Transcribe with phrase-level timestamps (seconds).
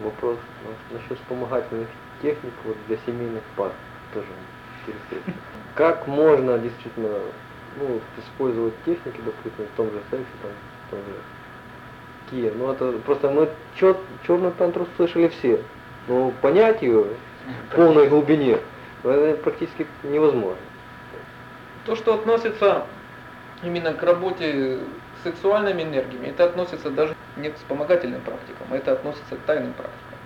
[0.00, 1.88] вопрос ну, насчет вспомогательных
[2.22, 3.72] техник вот для семейных пар
[4.12, 4.26] тоже
[4.86, 5.36] интересует.
[5.74, 7.18] Как можно действительно
[7.76, 10.50] ну, использовать техники, допустим, в том же сексе, там,
[10.86, 11.20] в том же
[12.30, 12.54] Киев.
[12.56, 13.48] Ну это просто мы
[13.78, 15.62] чер, черную тантру слышали все.
[16.08, 17.04] Но понять ее
[17.70, 18.58] в полной глубине
[19.02, 20.58] это практически невозможно.
[21.84, 22.86] То, что относится
[23.62, 24.80] именно к работе
[25.22, 30.18] сексуальными энергиями, это относится даже не к вспомогательным практикам, это относится к тайным практикам.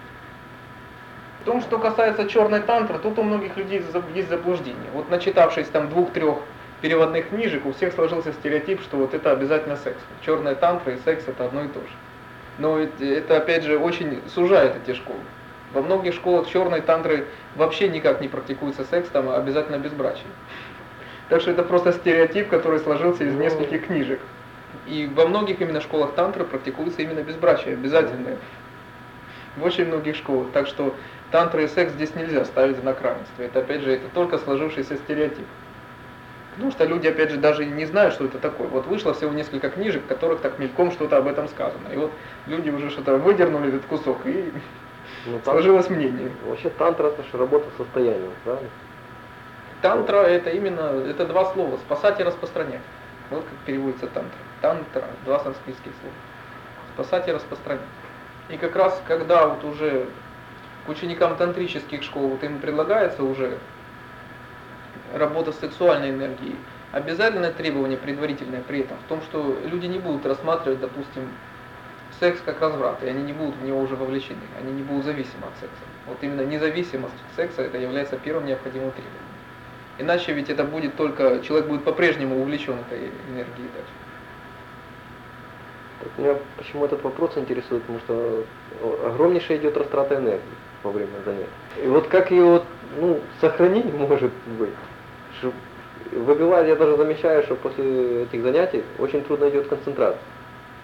[1.43, 3.85] В том, что касается черной тантры, тут у многих людей
[4.15, 4.91] есть заблуждение.
[4.93, 6.39] Вот начитавшись там двух-трех
[6.81, 9.99] переводных книжек, у всех сложился стереотип, что вот это обязательно секс.
[10.25, 11.95] Черная тантра и секс это одно и то же.
[12.59, 15.19] Но это опять же очень сужает эти школы.
[15.73, 20.27] Во многих школах черной тантры вообще никак не практикуется секс, там обязательно безбрачие.
[21.29, 23.41] Так что это просто стереотип, который сложился из ну.
[23.41, 24.21] нескольких книжек.
[24.87, 28.39] И во многих именно школах тантры практикуется именно безбрачие, обязательное.
[29.57, 30.49] В очень многих школах.
[30.53, 30.95] Так что
[31.31, 33.43] тантра и секс здесь нельзя ставить в знак равенства.
[33.43, 35.47] Это опять же, это только сложившийся стереотип.
[36.55, 38.69] Потому что люди, опять же, даже не знают, что это такое.
[38.69, 41.89] Вот вышло всего несколько книжек, в которых так мельком что-то об этом сказано.
[41.93, 42.13] И вот
[42.47, 44.53] люди уже что-то выдернули этот кусок, и
[45.27, 46.31] ну, сложилось мнение.
[46.45, 48.69] Вообще тантра это же работа с состоянием, правильно?
[49.81, 52.83] Тантра это именно, это два слова, спасать и распространять.
[53.31, 54.39] Вот как переводится тантра.
[54.63, 56.15] Тантра, два санскритских слова.
[56.95, 57.85] Спасать и распространять.
[58.49, 60.07] И как раз, когда вот уже
[60.87, 63.59] к ученикам тантрических школ вот им предлагается уже
[65.13, 66.57] работа с сексуальной энергией,
[66.93, 71.29] обязательное требование предварительное при этом в том, что люди не будут рассматривать, допустим,
[72.21, 75.47] секс как разврат, и они не будут в него уже вовлечены, они не будут зависимы
[75.47, 75.83] от секса.
[76.07, 79.23] Вот именно независимость секса это является первым необходимым требованием.
[79.99, 83.93] Иначе ведь это будет только, человек будет по-прежнему увлечен этой энергией дальше.
[86.19, 88.45] Меня почему этот вопрос интересует, потому что
[89.07, 90.41] огромнейшая идет растрата энергии
[90.83, 91.51] во время занятий.
[91.83, 92.63] И вот как ее
[93.01, 94.75] ну, сохранить может быть?
[96.13, 100.21] выбивать, я даже замечаю, что после этих занятий очень трудно идет концентрация.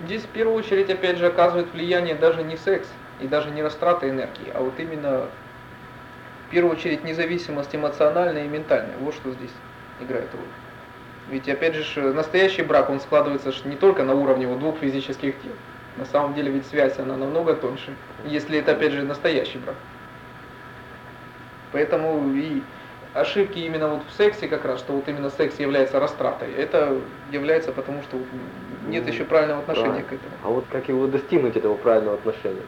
[0.05, 2.89] Здесь в первую очередь опять же оказывает влияние даже не секс
[3.21, 5.27] и даже не растрата энергии, а вот именно
[6.47, 8.97] в первую очередь независимость эмоциональная и ментальная.
[9.01, 9.53] Вот что здесь
[10.01, 10.68] играет роль.
[11.31, 15.53] Ведь опять же настоящий брак, он складывается не только на уровне вот двух физических тел.
[15.97, 17.95] На самом деле ведь связь она намного тоньше,
[18.25, 19.75] если это опять же настоящий брак.
[21.73, 22.63] Поэтому и
[23.15, 26.99] ошибки именно вот в сексе как раз, что вот именно секс является растратой, это
[27.31, 28.19] является потому, что
[28.87, 30.03] нет еще правильного отношения да.
[30.03, 30.33] к этому.
[30.45, 32.63] А вот как его достигнуть этого правильного отношения?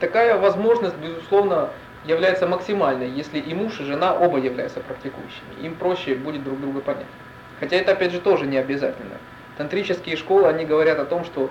[0.00, 1.70] Такая возможность, безусловно,
[2.04, 5.62] является максимальной, если и муж, и жена оба являются практикующими.
[5.62, 7.06] Им проще будет друг друга понять.
[7.60, 9.16] Хотя это опять же тоже не обязательно.
[9.56, 11.50] Тантрические школы, они говорят о том, что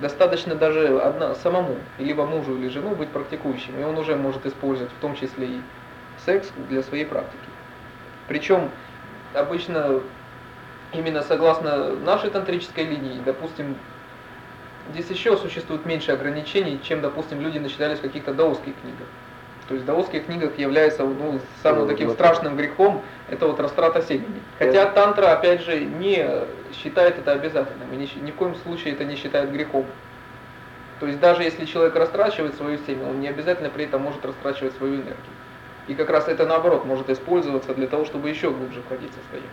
[0.00, 4.92] достаточно даже одна, самому, либо мужу или жену быть практикующим, и он уже может использовать
[4.92, 5.60] в том числе и
[6.24, 7.48] секс для своей практики.
[8.28, 8.70] Причем
[9.34, 10.00] обычно
[10.92, 13.76] именно согласно нашей тантрической линии, допустим,
[14.92, 19.08] здесь еще существует меньше ограничений, чем, допустим, люди начитались в каких-то даосских книгах.
[19.68, 24.42] То есть в даосских книгах является ну, самым таким страшным грехом, это вот растрата семени.
[24.58, 26.28] Хотя тантра, опять же, не
[26.72, 29.86] считает это обязательным, и ни, ни в коем случае это не считает грехом.
[31.00, 34.74] То есть даже если человек растрачивает свою семя, он не обязательно при этом может растрачивать
[34.76, 35.16] свою энергию.
[35.88, 39.50] И как раз это наоборот может использоваться для того, чтобы еще глубже входить в состояние.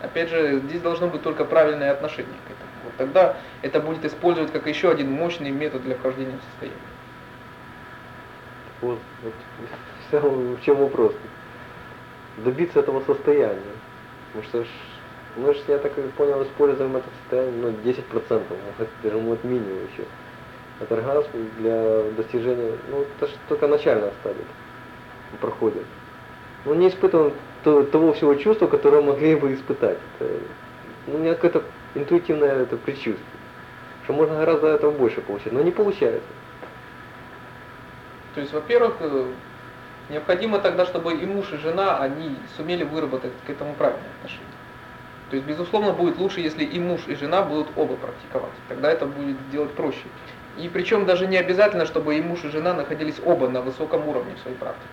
[0.00, 2.70] Опять же, здесь должно быть только правильное отношение к этому.
[2.84, 6.80] Вот тогда это будет использовать как еще один мощный метод для вхождения в состояние.
[8.82, 11.14] Вот, вот в чем вопрос?
[12.38, 13.60] Добиться этого состояния.
[14.32, 14.70] Потому что
[15.36, 18.42] мы же, я так понял, используем это состояние ну, 10%,
[18.78, 20.04] может, даже вот минимум еще
[20.80, 24.44] от оргазма для достижения, ну это же только начальная стадия
[25.40, 25.84] проходит.
[26.64, 29.98] Мы не испытываем того всего чувства, которое могли бы испытать.
[30.18, 30.30] Это,
[31.06, 31.62] ну, не какое-то
[31.94, 33.18] интуитивное это предчувствие,
[34.04, 36.22] что можно гораздо этого больше получить, но не получается.
[38.34, 39.32] То есть, во-первых, э,
[40.08, 44.46] необходимо тогда, чтобы и муж, и жена, они сумели выработать к этому правильное отношение.
[45.30, 48.52] То есть, безусловно, будет лучше, если и муж, и жена будут оба практиковать.
[48.68, 50.06] Тогда это будет сделать проще.
[50.56, 54.34] И причем даже не обязательно, чтобы и муж, и жена находились оба на высоком уровне
[54.34, 54.88] в своей практике.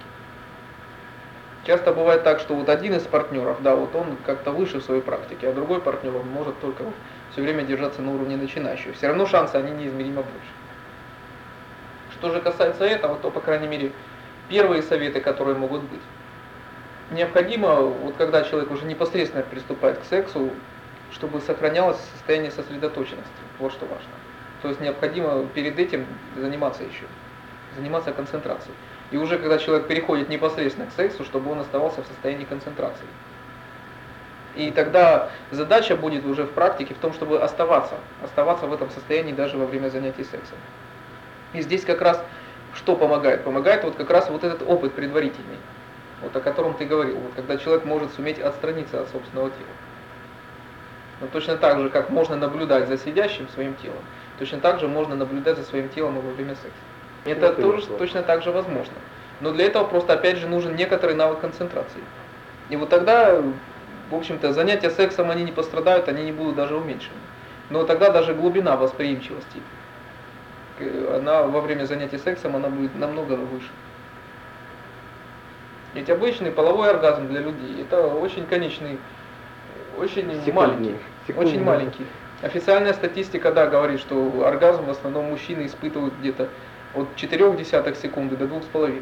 [1.65, 5.01] Часто бывает так, что вот один из партнеров, да, вот он как-то выше в своей
[5.01, 6.83] практике, а другой партнер может только
[7.31, 8.93] все время держаться на уровне начинающего.
[8.93, 10.66] Все равно шансы они неизмеримо больше.
[12.19, 13.91] Что же касается этого, то, по крайней мере,
[14.49, 16.01] первые советы, которые могут быть.
[17.11, 20.51] Необходимо, вот когда человек уже непосредственно приступает к сексу,
[21.11, 23.31] чтобы сохранялось состояние сосредоточенности.
[23.59, 24.09] Вот что важно.
[24.61, 26.05] То есть необходимо перед этим
[26.35, 27.05] заниматься еще,
[27.75, 28.75] заниматься концентрацией.
[29.11, 33.05] И уже когда человек переходит непосредственно к сексу, чтобы он оставался в состоянии концентрации.
[34.55, 39.31] И тогда задача будет уже в практике в том, чтобы оставаться, оставаться в этом состоянии
[39.31, 40.57] даже во время занятий сексом.
[41.53, 42.23] И здесь как раз
[42.73, 43.43] что помогает?
[43.43, 45.57] Помогает вот как раз вот этот опыт предварительный,
[46.21, 49.75] вот о котором ты говорил, вот когда человек может суметь отстраниться от собственного тела.
[51.21, 53.97] Но точно так же, как можно наблюдать за сидящим своим телом,
[54.37, 56.71] точно так же можно наблюдать за своим телом и во время секса.
[57.25, 57.97] Это Ну, тоже конечно.
[57.97, 58.93] точно так же возможно.
[59.41, 62.01] Но для этого просто опять же нужен некоторый навык концентрации.
[62.69, 63.41] И вот тогда,
[64.09, 67.17] в общем-то, занятия сексом они не пострадают, они не будут даже уменьшены.
[67.69, 69.61] Но тогда даже глубина восприимчивости,
[70.79, 73.69] она во время занятий сексом, она будет намного выше.
[75.93, 78.99] Ведь обычный половой оргазм для людей это очень конечный,
[79.97, 80.95] очень Секундный, маленький,
[81.27, 81.53] секундный.
[81.53, 82.05] очень маленький.
[82.43, 86.49] Официальная статистика, да, говорит, что оргазм в основном мужчины испытывают где-то
[86.93, 89.01] от 0,4 секунды до 2,5.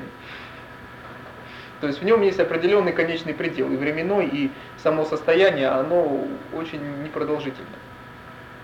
[1.82, 4.52] То есть в нем есть определенный конечный предел, и временной, и
[4.82, 7.68] само состояние, оно очень непродолжительно.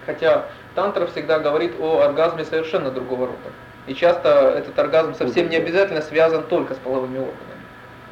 [0.05, 3.51] Хотя тантра всегда говорит о оргазме совершенно другого рода.
[3.87, 7.61] И часто этот оргазм совсем не обязательно связан только с половыми органами.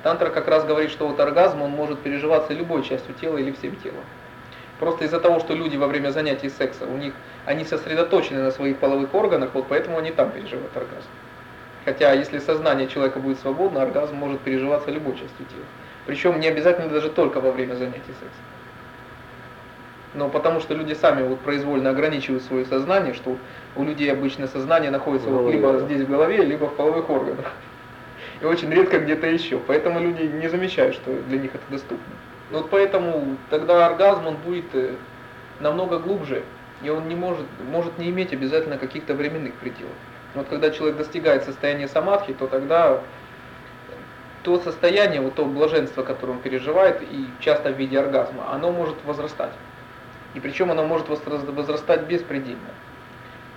[0.04, 3.76] Тантра как раз говорит, что вот оргазм, он может переживаться любой частью тела или всем
[3.76, 4.04] телом.
[4.80, 7.14] Просто из-за того, что люди во время занятий секса, у них,
[7.46, 11.10] они сосредоточены на своих половых органах, вот поэтому они там переживают оргазм.
[11.84, 15.66] Хотя, если сознание человека будет свободно, оргазм может переживаться любой частью тела.
[16.06, 18.59] Причем не обязательно даже только во время занятий сексом.
[20.14, 23.38] Но потому что люди сами вот произвольно ограничивают свое сознание, что
[23.76, 27.46] у людей обычно сознание находится вот либо здесь в голове, либо в половых органах.
[28.42, 29.60] И очень редко где-то еще.
[29.60, 32.14] Поэтому люди не замечают, что для них это доступно.
[32.52, 34.96] Вот поэтому тогда оргазм он будет э,
[35.60, 36.44] намного глубже,
[36.82, 39.94] и он не может, может не иметь обязательно каких-то временных пределов.
[40.34, 43.02] Вот когда человек достигает состояния самадхи, то тогда
[44.44, 48.96] то состояние, вот то блаженство, которое он переживает, и часто в виде оргазма, оно может
[49.06, 49.52] возрастать.
[50.36, 52.70] И причем оно может возра- возрастать беспредельно.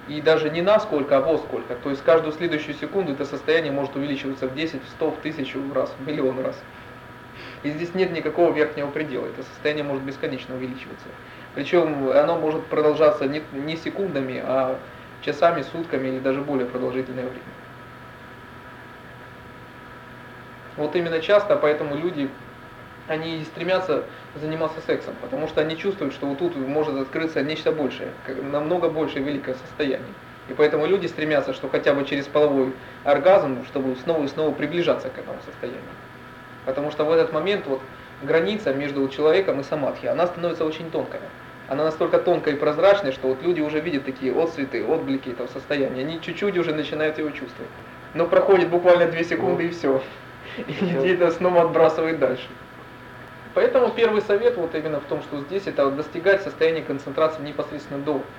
[0.08, 1.74] И даже не на сколько, а во сколько.
[1.76, 5.74] То есть каждую следующую секунду это состояние может увеличиваться в 10, в 100, в 1000
[5.74, 6.58] раз, в миллион раз.
[7.62, 9.26] И здесь нет никакого верхнего предела.
[9.26, 11.06] Это состояние может бесконечно увеличиваться.
[11.54, 14.78] Причем оно может продолжаться не, не секундами, а
[15.20, 17.42] часами, сутками или даже более продолжительное время.
[20.76, 22.28] Вот именно часто поэтому люди,
[23.08, 24.04] они стремятся
[24.40, 28.10] заниматься сексом, потому что они чувствуют, что вот тут может открыться нечто большее,
[28.50, 30.14] намного большее великое состояние.
[30.48, 32.72] И поэтому люди стремятся, что хотя бы через половой
[33.04, 35.82] оргазм, чтобы снова и снова приближаться к этому состоянию.
[36.64, 37.80] Потому что в этот момент вот
[38.22, 41.22] граница между человеком и самадхи, она становится очень тонкая.
[41.68, 46.02] Она настолько тонкая и прозрачная, что вот люди уже видят такие отцветы, отблики этого состояния.
[46.02, 47.70] Они чуть-чуть уже начинают его чувствовать.
[48.14, 50.02] Но проходит буквально две секунды и все.
[50.66, 52.46] И людей это снова отбрасывает дальше.
[53.54, 58.32] Поэтому первый совет вот именно в том, что здесь это достигать состояния концентрации непосредственно до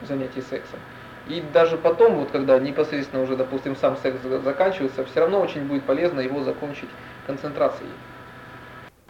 [0.00, 0.80] занятий сексом.
[1.26, 5.66] И даже потом, вот когда непосредственно уже, допустим, сам секс за- заканчивается, все равно очень
[5.66, 6.90] будет полезно его закончить
[7.24, 7.90] концентрацией.